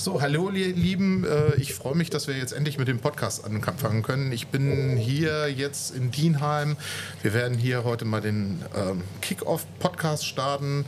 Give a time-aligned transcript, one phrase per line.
[0.00, 1.26] So, hallo ihr Lieben.
[1.26, 4.32] Äh, ich freue mich, dass wir jetzt endlich mit dem Podcast anfangen können.
[4.32, 6.78] Ich bin hier jetzt in Dienheim.
[7.20, 10.86] Wir werden hier heute mal den ähm, Kick-Off-Podcast starten.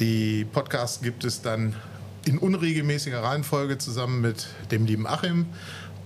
[0.00, 1.76] Die Podcasts gibt es dann
[2.26, 5.46] in unregelmäßiger Reihenfolge zusammen mit dem lieben Achim.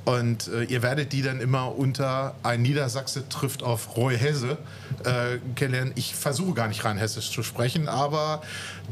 [0.04, 4.58] Und äh, ihr werdet die dann immer unter ein Niedersachse trifft auf Roy Hesse
[5.04, 5.94] äh, kennenlernen.
[5.96, 8.42] Ich versuche gar nicht rein hessisch zu sprechen, aber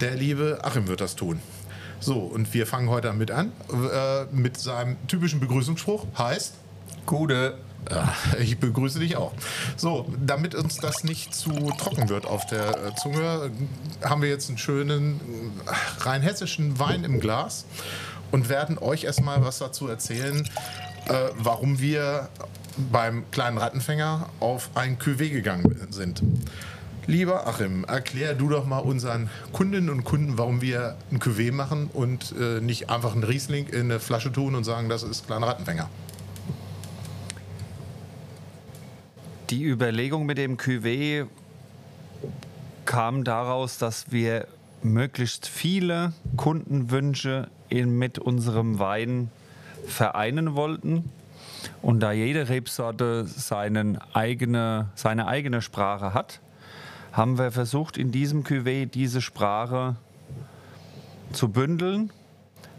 [0.01, 1.43] der liebe Achim wird das tun.
[2.03, 6.07] So, und wir fangen heute damit an, äh, mit seinem typischen Begrüßungsspruch.
[6.19, 6.55] Heißt?
[7.07, 7.55] Gute.
[8.39, 9.33] Ich begrüße dich auch.
[9.77, 13.51] So, damit uns das nicht zu trocken wird auf der äh, Zunge,
[14.05, 15.21] haben wir jetzt einen schönen
[15.67, 17.65] äh, rein hessischen Wein im Glas
[18.31, 20.49] und werden euch erstmal was dazu erzählen,
[21.09, 22.29] äh, warum wir
[22.93, 26.23] beim kleinen Rattenfänger auf ein Cuvée gegangen sind.
[27.09, 31.91] Lieber Achim, erklär du doch mal unseren Kundinnen und Kunden, warum wir ein Cuvée machen
[31.93, 35.49] und äh, nicht einfach einen Riesling in eine Flasche tun und sagen, das ist kleiner
[35.49, 35.91] Rattenfänger.
[39.51, 41.27] Die Überlegung mit dem Cuvée
[42.85, 44.47] kam daraus, dass wir
[44.85, 49.29] möglichst viele Kundenwünsche in, mit unserem Wein
[49.87, 51.11] vereinen wollten.
[51.81, 56.41] Und da jede Rebsorte seinen eigene, seine eigene Sprache hat,
[57.13, 59.97] haben wir versucht, in diesem Cuvée diese Sprache
[61.33, 62.11] zu bündeln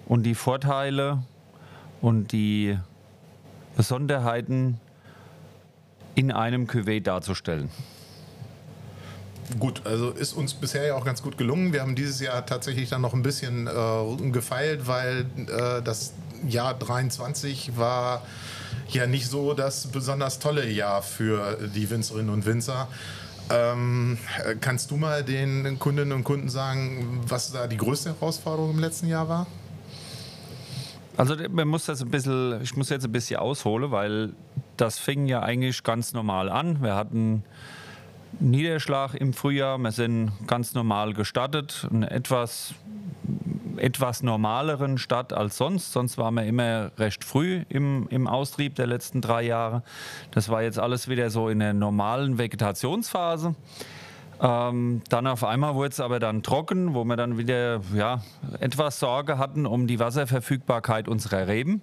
[0.06, 1.24] und die Vorteile
[2.02, 2.78] und die
[3.76, 4.80] Besonderheiten
[6.16, 7.70] in einem Cuvée darzustellen.
[9.60, 11.74] Gut, also ist uns bisher ja auch ganz gut gelungen.
[11.74, 16.14] Wir haben dieses Jahr tatsächlich dann noch ein bisschen äh, gefeilt, weil äh, das
[16.48, 18.24] Jahr 23 war
[18.90, 22.88] ja nicht so das besonders tolle Jahr für die Winzerinnen und Winzer.
[23.50, 24.18] Ähm,
[24.62, 29.08] kannst du mal den Kundinnen und Kunden sagen, was da die größte Herausforderung im letzten
[29.08, 29.48] Jahr war?
[31.18, 34.34] Also man muss das ein bisschen, ich muss jetzt ein bisschen ausholen, weil
[34.78, 36.82] das fing ja eigentlich ganz normal an.
[36.82, 37.44] Wir hatten
[38.40, 42.74] Niederschlag im Frühjahr, wir sind ganz normal gestartet, ein etwas
[43.78, 45.92] etwas normaleren Stadt als sonst.
[45.92, 49.84] Sonst waren wir immer recht früh im, im Austrieb der letzten drei Jahre.
[50.32, 53.56] Das war jetzt alles wieder so in der normalen Vegetationsphase.
[54.42, 58.22] Ähm, dann auf einmal wurde es aber dann trocken, wo wir dann wieder ja,
[58.60, 61.82] etwas Sorge hatten um die Wasserverfügbarkeit unserer Reben.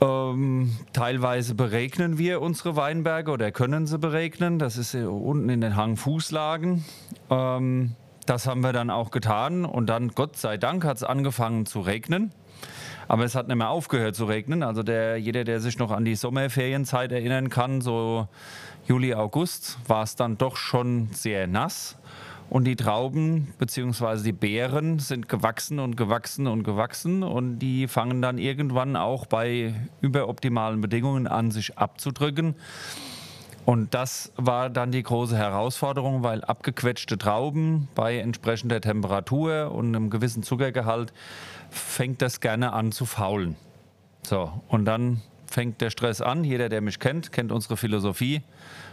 [0.00, 4.58] Ähm, teilweise beregnen wir unsere Weinberge oder können sie beregnen.
[4.58, 6.84] Das ist unten in den Hangfußlagen.
[7.30, 7.96] Ähm,
[8.28, 11.80] das haben wir dann auch getan und dann, Gott sei Dank, hat es angefangen zu
[11.80, 12.32] regnen.
[13.06, 14.62] Aber es hat nicht mehr aufgehört zu regnen.
[14.62, 18.28] Also der, jeder, der sich noch an die Sommerferienzeit erinnern kann, so
[18.86, 21.96] Juli, August, war es dann doch schon sehr nass.
[22.50, 24.22] Und die Trauben bzw.
[24.22, 29.74] die Beeren sind gewachsen und gewachsen und gewachsen und die fangen dann irgendwann auch bei
[30.00, 32.56] überoptimalen Bedingungen an, sich abzudrücken.
[33.68, 40.08] Und das war dann die große Herausforderung, weil abgequetschte Trauben bei entsprechender Temperatur und einem
[40.08, 41.12] gewissen Zuckergehalt
[41.68, 43.56] fängt das gerne an zu faulen.
[44.22, 46.44] So, und dann fängt der Stress an.
[46.44, 48.40] Jeder, der mich kennt, kennt unsere Philosophie.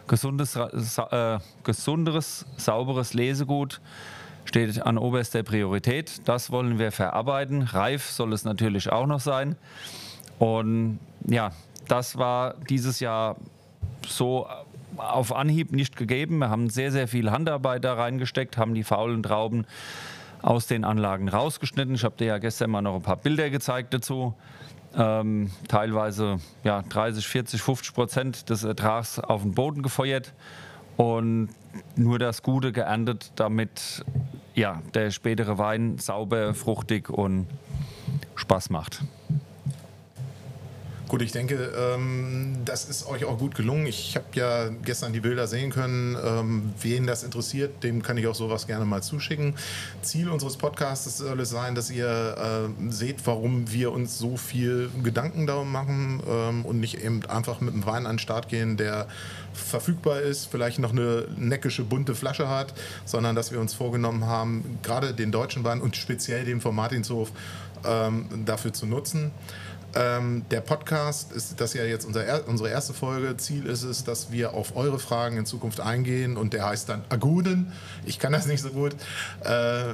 [0.08, 3.80] Gesundes, äh, gesunderes, sauberes Lesegut
[4.44, 6.28] steht an oberster Priorität.
[6.28, 7.62] Das wollen wir verarbeiten.
[7.62, 9.56] Reif soll es natürlich auch noch sein.
[10.38, 11.54] Und ja,
[11.88, 13.38] das war dieses Jahr
[14.06, 14.48] so
[14.98, 16.40] auf Anhieb nicht gegeben.
[16.40, 19.66] Wir haben sehr, sehr viel Handarbeit da reingesteckt, haben die faulen Trauben
[20.42, 21.96] aus den Anlagen rausgeschnitten.
[21.96, 24.36] Ich habe dir ja gestern mal noch ein paar Bilder gezeigt dazu.
[24.98, 30.34] Ähm, teilweise ja, 30, 40, 50 Prozent des Ertrags auf den Boden gefeuert
[30.98, 31.50] und
[31.96, 34.06] nur das Gute geerntet, damit
[34.54, 37.48] ja, der spätere Wein sauber, fruchtig und
[38.36, 39.04] Spaß macht.
[41.16, 43.88] Gut, ich denke, ähm, das ist euch auch gut gelungen.
[43.88, 46.18] Ich habe ja gestern die Bilder sehen können.
[46.22, 49.56] Ähm, wen das interessiert, dem kann ich auch sowas gerne mal zuschicken.
[50.02, 54.90] Ziel unseres Podcasts soll es sein, dass ihr äh, seht, warum wir uns so viel
[55.04, 58.76] Gedanken darum machen ähm, und nicht eben einfach mit einem Wein an den Start gehen,
[58.76, 59.08] der
[59.54, 62.74] verfügbar ist, vielleicht noch eine neckische, bunte Flasche hat,
[63.06, 67.32] sondern dass wir uns vorgenommen haben, gerade den deutschen Wein und speziell den von Martinshof
[67.86, 69.32] ähm, dafür zu nutzen.
[69.96, 73.38] Ähm, der Podcast ist das ja jetzt unser, unsere erste Folge.
[73.38, 77.04] Ziel ist es, dass wir auf eure Fragen in Zukunft eingehen und der heißt dann
[77.08, 77.72] Aguden.
[78.06, 78.94] Ich kann das nicht so gut.
[79.46, 79.94] Äh,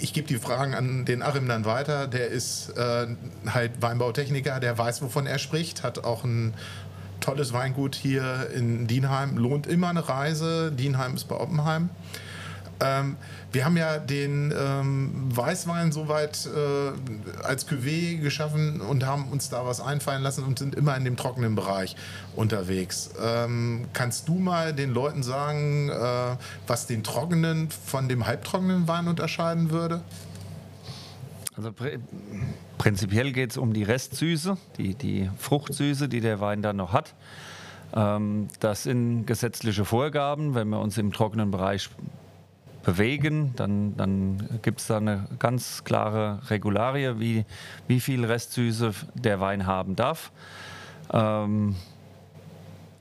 [0.00, 2.08] ich gebe die Fragen an den Achim dann weiter.
[2.08, 3.06] Der ist äh,
[3.46, 6.54] halt Weinbautechniker, der weiß, wovon er spricht, hat auch ein
[7.20, 9.38] tolles Weingut hier in Dienheim.
[9.38, 10.72] Lohnt immer eine Reise.
[10.72, 11.90] Dienheim ist bei Oppenheim.
[12.80, 13.16] Ähm,
[13.52, 19.64] wir haben ja den ähm, Weißwein soweit äh, als Cuvée geschaffen und haben uns da
[19.64, 21.96] was einfallen lassen und sind immer in dem trockenen Bereich
[22.34, 23.10] unterwegs.
[23.22, 26.36] Ähm, kannst du mal den Leuten sagen, äh,
[26.66, 30.02] was den trockenen von dem halbtrockenen Wein unterscheiden würde?
[31.56, 31.98] Also pr
[32.76, 37.14] prinzipiell geht es um die Restsüße, die, die Fruchtsüße, die der Wein dann noch hat.
[37.94, 40.54] Ähm, das sind gesetzliche Vorgaben.
[40.54, 41.88] Wenn wir uns im trockenen Bereich
[42.86, 47.44] bewegen, dann, dann gibt es da eine ganz klare Regularie, wie,
[47.88, 50.30] wie viel Restsüße der Wein haben darf.
[51.12, 51.74] Ähm,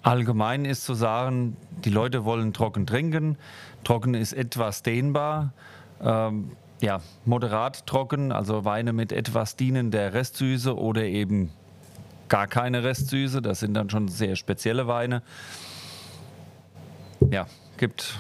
[0.02, 3.38] allgemein ist zu sagen, die Leute wollen trocken trinken.
[3.84, 5.54] Trocken ist etwas dehnbar.
[6.02, 11.52] Ähm, ja, moderat trocken, also Weine mit etwas dienender Restsüße oder eben
[12.28, 13.40] gar keine Restsüße.
[13.40, 15.22] Das sind dann schon sehr spezielle Weine.
[17.30, 17.46] Ja,
[17.78, 18.20] gibt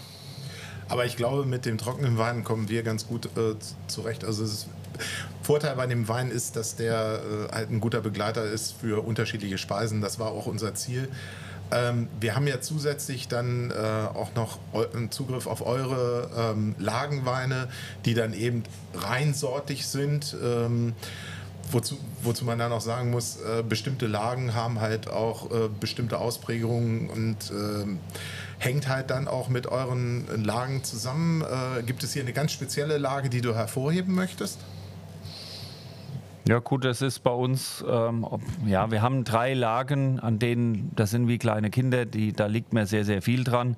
[0.89, 3.55] aber ich glaube, mit dem trockenen Wein kommen wir ganz gut äh,
[3.87, 4.23] zurecht.
[4.23, 4.67] Also es
[5.41, 9.57] Vorteil bei dem Wein ist, dass der äh, halt ein guter Begleiter ist für unterschiedliche
[9.57, 10.01] Speisen.
[10.01, 11.09] Das war auch unser Ziel.
[11.71, 14.59] Ähm, wir haben ja zusätzlich dann äh, auch noch
[15.09, 17.67] Zugriff auf eure ähm, Lagenweine,
[18.05, 20.35] die dann eben reinsortig sind.
[20.43, 20.93] Ähm,
[21.71, 26.19] wozu, wozu man dann auch sagen muss, äh, bestimmte Lagen haben halt auch äh, bestimmte
[26.19, 27.99] Ausprägungen und ähm,
[28.57, 31.41] hängt halt dann auch mit euren Lagen zusammen.
[31.41, 34.59] Äh, gibt es hier eine ganz spezielle Lage, die du hervorheben möchtest?
[36.47, 38.27] Ja, gut, das ist bei uns, ähm,
[38.67, 42.71] ja, wir haben drei Lagen, an denen, das sind wie kleine Kinder, die, da liegt
[42.71, 43.77] mir sehr, sehr viel dran.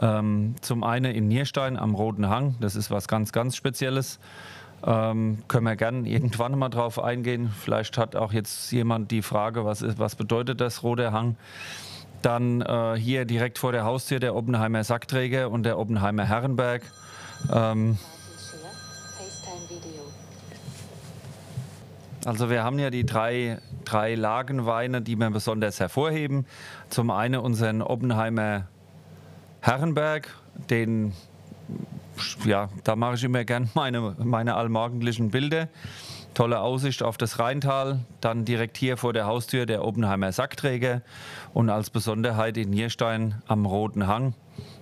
[0.00, 4.18] Ähm, zum einen in Nierstein am Roten Hang, das ist was ganz, ganz Spezielles.
[4.84, 7.52] Ähm, können wir gerne irgendwann mal drauf eingehen.
[7.56, 11.36] Vielleicht hat auch jetzt jemand die Frage, was, ist, was bedeutet das Roter Hang?
[12.22, 16.82] Dann äh, hier direkt vor der Haustür der Oppenheimer Sackträger und der Oppenheimer Herrenberg.
[17.52, 17.98] Ähm,
[22.24, 26.46] also wir haben ja die drei, drei Lagenweine, die wir besonders hervorheben.
[26.88, 28.68] Zum einen unseren Oppenheimer
[29.60, 30.28] Herrenberg,
[30.70, 31.12] den,
[32.44, 35.68] ja, da mache ich immer gern meine, meine allmorgendlichen Bilder.
[36.34, 41.02] Tolle Aussicht auf das Rheintal, dann direkt hier vor der Haustür der Oppenheimer Sackträger
[41.52, 44.34] und als Besonderheit in Nierstein am Roten Hang.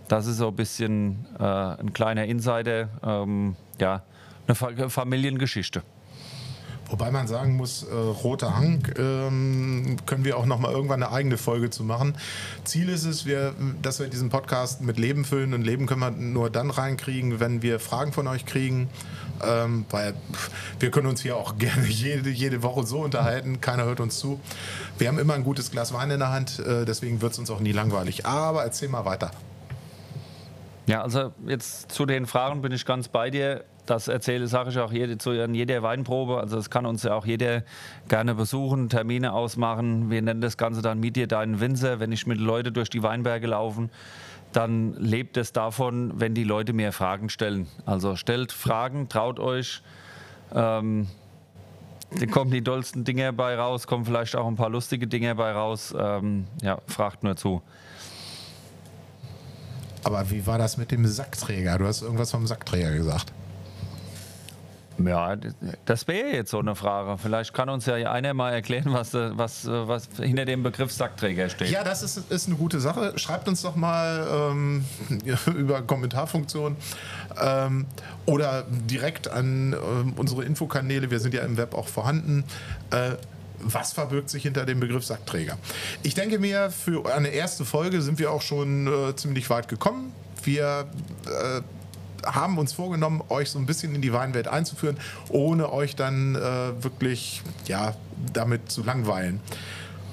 [0.06, 4.02] Das ist so ein bisschen äh, ein kleiner Insider, ähm, ja,
[4.46, 5.82] eine Familiengeschichte.
[6.90, 11.12] Wobei man sagen muss, äh, Roter Hang ähm, können wir auch noch mal irgendwann eine
[11.12, 12.14] eigene Folge zu machen.
[12.64, 16.10] Ziel ist es, wir, dass wir diesen Podcast mit Leben füllen und Leben können wir
[16.10, 18.88] nur dann reinkriegen, wenn wir Fragen von euch kriegen.
[19.42, 20.14] Ähm, weil
[20.80, 24.40] wir können uns hier auch gerne jede, jede Woche so unterhalten, keiner hört uns zu.
[24.98, 27.50] Wir haben immer ein gutes Glas Wein in der Hand, äh, deswegen wird es uns
[27.50, 28.26] auch nie langweilig.
[28.26, 29.30] Aber erzähl mal weiter.
[30.90, 33.62] Ja, also jetzt zu den Fragen bin ich ganz bei dir.
[33.86, 36.38] Das erzähle, sage ich auch jede, zu jeder Weinprobe.
[36.38, 37.62] Also das kann uns ja auch jeder
[38.08, 40.10] gerne besuchen, Termine ausmachen.
[40.10, 43.04] Wir nennen das Ganze dann Miet dir deinen Winzer, wenn ich mit Leuten durch die
[43.04, 43.90] Weinberge laufen
[44.52, 47.68] dann lebt es davon, wenn die Leute mir Fragen stellen.
[47.86, 49.80] Also stellt Fragen, traut euch.
[50.52, 51.06] Ähm,
[52.18, 55.52] da kommen die dollsten Dinge bei raus, kommen vielleicht auch ein paar lustige Dinge bei
[55.52, 55.94] raus.
[55.96, 57.62] Ähm, ja, fragt nur zu.
[60.04, 61.78] Aber wie war das mit dem Sackträger?
[61.78, 63.32] Du hast irgendwas vom Sackträger gesagt.
[65.06, 65.36] Ja,
[65.84, 67.16] das wäre jetzt so eine Frage.
[67.18, 71.70] Vielleicht kann uns ja einer mal erklären, was, was, was hinter dem Begriff Sackträger steht.
[71.70, 73.18] Ja, das ist, ist eine gute Sache.
[73.18, 74.84] Schreibt uns doch mal ähm,
[75.56, 76.76] über Kommentarfunktion
[77.40, 77.86] ähm,
[78.26, 79.76] oder direkt an äh,
[80.16, 81.10] unsere Infokanäle.
[81.10, 82.44] Wir sind ja im Web auch vorhanden.
[82.90, 83.12] Äh,
[83.62, 85.58] was verbirgt sich hinter dem Begriff Sackträger?
[86.02, 90.12] Ich denke mir, für eine erste Folge sind wir auch schon äh, ziemlich weit gekommen.
[90.42, 90.88] Wir
[91.26, 91.60] äh,
[92.26, 94.98] haben uns vorgenommen, euch so ein bisschen in die Weinwelt einzuführen,
[95.28, 97.94] ohne euch dann äh, wirklich ja,
[98.32, 99.40] damit zu langweilen.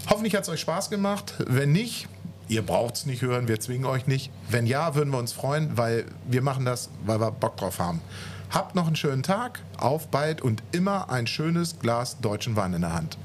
[0.09, 1.33] Hoffentlich hat es euch Spaß gemacht.
[1.47, 2.07] Wenn nicht,
[2.47, 4.31] ihr braucht es nicht hören, wir zwingen euch nicht.
[4.49, 8.01] Wenn ja, würden wir uns freuen, weil wir machen das, weil wir Bock drauf haben.
[8.49, 12.81] Habt noch einen schönen Tag, auf bald und immer ein schönes Glas deutschen Wein in
[12.81, 13.17] der Hand.